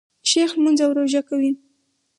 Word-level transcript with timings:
شیخ 0.29 0.51
لمونځ 0.55 0.79
او 0.85 0.91
روژه 0.97 1.21
کوي. 1.29 1.51